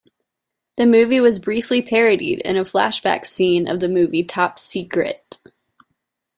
[0.77, 5.37] The movie was briefly parodied in a flashback scene of the movie Top Secret!